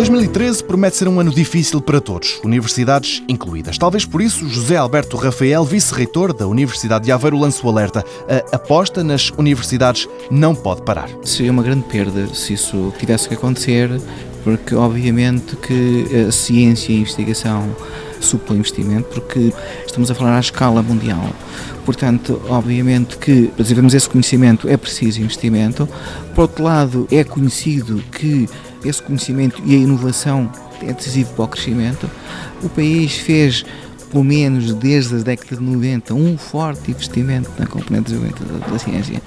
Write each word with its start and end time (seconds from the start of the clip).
2013 0.00 0.64
promete 0.64 0.96
ser 0.96 1.08
um 1.08 1.20
ano 1.20 1.30
difícil 1.30 1.78
para 1.78 2.00
todos, 2.00 2.40
universidades 2.42 3.22
incluídas. 3.28 3.76
Talvez 3.76 4.06
por 4.06 4.22
isso, 4.22 4.48
José 4.48 4.74
Alberto 4.78 5.14
Rafael, 5.18 5.62
vice-reitor 5.62 6.32
da 6.32 6.48
Universidade 6.48 7.04
de 7.04 7.12
Aveiro, 7.12 7.38
lança 7.38 7.66
o 7.66 7.68
alerta. 7.68 8.02
A 8.50 8.56
aposta 8.56 9.04
nas 9.04 9.28
universidades 9.36 10.08
não 10.30 10.54
pode 10.54 10.80
parar. 10.80 11.10
Seria 11.22 11.52
uma 11.52 11.62
grande 11.62 11.82
perda 11.82 12.26
se 12.32 12.54
isso 12.54 12.94
tivesse 12.98 13.28
que 13.28 13.34
acontecer, 13.34 14.00
porque 14.42 14.74
obviamente 14.74 15.54
que 15.56 16.06
a 16.26 16.32
ciência 16.32 16.92
e 16.92 16.96
a 16.96 17.00
investigação 17.00 17.76
supla 18.20 18.56
investimento, 18.56 19.06
porque 19.12 19.52
estamos 19.86 20.10
a 20.10 20.14
falar 20.14 20.38
à 20.38 20.40
escala 20.40 20.82
mundial. 20.82 21.28
Portanto, 21.84 22.40
obviamente 22.48 23.18
que 23.18 23.48
para 23.48 23.64
desenvolvermos 23.64 23.92
esse 23.92 24.08
conhecimento 24.08 24.66
é 24.66 24.78
preciso 24.78 25.20
investimento. 25.20 25.86
Por 26.34 26.42
outro 26.42 26.64
lado, 26.64 27.06
é 27.10 27.22
conhecido 27.22 28.02
que 28.10 28.48
esse 28.84 29.02
conhecimento 29.02 29.62
e 29.64 29.74
a 29.74 29.78
inovação 29.78 30.50
é 30.82 30.92
decisivo 30.92 31.34
para 31.34 31.44
o 31.44 31.48
crescimento. 31.48 32.10
O 32.62 32.68
país 32.68 33.16
fez 33.16 33.64
pelo 34.10 34.24
menos 34.24 34.74
desde 34.74 35.16
a 35.16 35.18
década 35.18 35.56
de 35.56 35.62
90, 35.62 36.14
um 36.14 36.36
forte 36.36 36.90
investimento 36.90 37.48
na 37.58 37.66
componente 37.66 38.12
da, 38.12 38.66
da, 38.66 38.78
ciência. 38.78 39.22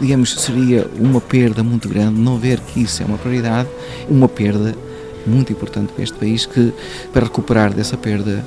Digamos, 0.00 0.34
seria 0.34 0.90
uma 0.98 1.20
perda 1.20 1.62
muito 1.62 1.88
grande 1.88 2.20
não 2.20 2.36
ver 2.36 2.58
que 2.60 2.82
isso 2.82 3.02
é 3.02 3.06
uma 3.06 3.16
prioridade, 3.16 3.68
uma 4.08 4.28
perda 4.28 4.74
muito 5.24 5.52
importante 5.52 5.92
para 5.92 6.02
este 6.02 6.18
país 6.18 6.46
que, 6.46 6.72
para 7.12 7.24
recuperar 7.24 7.72
dessa 7.72 7.96
perda, 7.96 8.44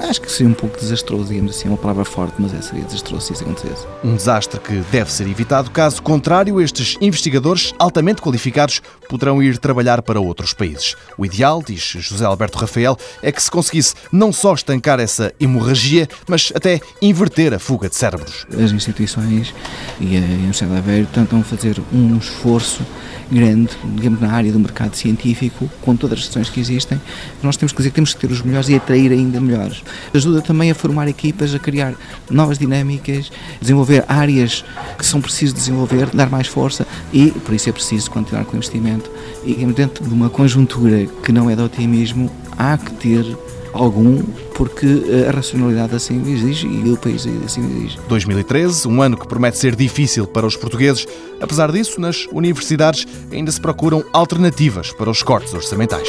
acho 0.00 0.20
que 0.20 0.30
seria 0.30 0.50
um 0.50 0.54
pouco 0.54 0.78
desastroso, 0.78 1.26
digamos 1.26 1.56
assim, 1.56 1.68
é 1.68 1.70
uma 1.70 1.78
palavra 1.78 2.04
forte, 2.04 2.34
mas 2.38 2.54
é, 2.54 2.60
seria 2.60 2.84
desastroso 2.84 3.26
se 3.26 3.32
isso 3.32 3.44
acontecesse. 3.44 3.86
Um 4.02 4.16
desastre 4.16 4.60
que 4.60 4.74
deve 4.90 5.10
ser 5.10 5.26
evitado, 5.26 5.70
caso 5.70 6.02
contrário, 6.02 6.60
estes 6.60 6.96
investigadores 7.00 7.72
altamente 7.78 8.20
qualificados 8.20 8.80
poderão 9.08 9.42
ir 9.42 9.58
trabalhar 9.58 10.02
para 10.02 10.20
outros 10.20 10.52
países. 10.52 10.96
O 11.16 11.24
ideal, 11.24 11.62
diz 11.64 11.80
José 11.80 12.24
Alberto 12.24 12.58
Rafael, 12.58 12.96
é 13.22 13.30
que 13.30 13.42
se 13.42 13.50
conseguisse 13.50 13.94
não 14.10 14.32
só 14.32 14.54
estancar 14.54 15.00
essa 15.00 15.32
hemorragia, 15.38 16.08
mas 16.28 16.52
até 16.54 16.80
inverter 17.00 17.54
a 17.54 17.58
fuga 17.58 17.88
de 17.88 17.96
cérebros. 17.96 18.46
As 18.52 18.72
instituições 18.72 19.54
e 20.00 20.16
a 20.16 20.20
Universidade 20.20 20.72
de 20.72 20.78
Aveiro 20.78 21.08
tentam 21.12 21.42
fazer 21.42 21.80
um 21.92 22.16
esforço 22.16 22.82
grande, 23.30 23.70
digamos, 23.96 24.20
na 24.20 24.30
área 24.30 24.52
do 24.52 24.58
mercado 24.58 24.94
científico, 24.94 25.70
com 25.80 25.96
todas 25.96 26.18
as 26.18 26.24
questões 26.26 26.50
que 26.50 26.60
existem, 26.60 27.00
nós 27.42 27.56
temos 27.56 27.72
que 27.72 27.78
dizer 27.78 27.90
que 27.90 27.94
temos 27.94 28.14
que 28.14 28.20
ter 28.20 28.30
os 28.30 28.42
melhores 28.42 28.68
e 28.68 28.74
atrair 28.74 29.12
ainda 29.12 29.40
melhores. 29.40 29.82
Ajuda 30.12 30.40
também 30.40 30.70
a 30.70 30.74
formar 30.74 31.08
equipas, 31.08 31.54
a 31.54 31.58
criar 31.58 31.94
novas 32.30 32.58
dinâmicas, 32.58 33.30
desenvolver 33.60 34.04
áreas 34.08 34.64
que 34.98 35.04
são 35.04 35.20
precisos 35.20 35.54
desenvolver, 35.54 36.08
dar 36.10 36.30
mais 36.30 36.46
força 36.46 36.86
e, 37.12 37.30
por 37.30 37.54
isso 37.54 37.68
é 37.68 37.72
preciso 37.72 38.10
continuar 38.10 38.44
com 38.44 38.52
o 38.52 38.56
investimento. 38.56 39.10
E 39.44 39.54
dentro 39.66 40.04
de 40.04 40.12
uma 40.12 40.30
conjuntura 40.30 41.06
que 41.22 41.32
não 41.32 41.48
é 41.48 41.56
de 41.56 41.62
otimismo, 41.62 42.30
há 42.56 42.76
que 42.78 42.92
ter 42.94 43.36
algum, 43.74 44.22
porque 44.54 44.86
a 45.28 45.32
racionalidade 45.32 45.94
assim 45.96 46.22
exige 46.32 46.66
e 46.66 46.90
o 46.90 46.96
país 46.96 47.26
assim 47.44 47.64
exige. 47.66 47.98
2013, 48.08 48.86
um 48.86 49.02
ano 49.02 49.16
que 49.16 49.26
promete 49.26 49.58
ser 49.58 49.74
difícil 49.74 50.26
para 50.26 50.46
os 50.46 50.56
portugueses. 50.56 51.06
Apesar 51.40 51.72
disso, 51.72 52.00
nas 52.00 52.26
universidades 52.32 53.06
ainda 53.32 53.50
se 53.50 53.60
procuram 53.60 54.04
alternativas 54.12 54.92
para 54.92 55.10
os 55.10 55.22
cortes 55.22 55.52
orçamentais. 55.52 56.08